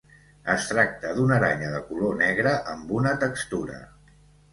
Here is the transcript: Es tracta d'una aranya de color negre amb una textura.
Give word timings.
Es 0.51 0.63
tracta 0.69 1.11
d'una 1.17 1.35
aranya 1.35 1.69
de 1.73 1.81
color 1.89 2.15
negre 2.21 2.55
amb 2.73 2.95
una 3.01 3.13
textura. 3.25 3.77